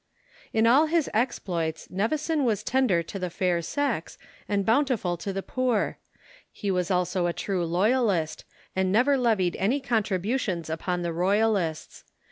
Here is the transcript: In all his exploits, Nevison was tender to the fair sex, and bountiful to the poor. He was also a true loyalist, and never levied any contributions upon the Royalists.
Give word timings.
In 0.51 0.65
all 0.65 0.87
his 0.87 1.11
exploits, 1.13 1.87
Nevison 1.91 2.43
was 2.43 2.63
tender 2.63 3.03
to 3.03 3.19
the 3.19 3.29
fair 3.29 3.61
sex, 3.61 4.17
and 4.49 4.65
bountiful 4.65 5.15
to 5.17 5.31
the 5.31 5.43
poor. 5.43 5.99
He 6.51 6.71
was 6.71 6.89
also 6.89 7.27
a 7.27 7.33
true 7.33 7.63
loyalist, 7.67 8.43
and 8.75 8.91
never 8.91 9.15
levied 9.15 9.55
any 9.57 9.79
contributions 9.79 10.71
upon 10.71 11.03
the 11.03 11.13
Royalists. 11.13 12.03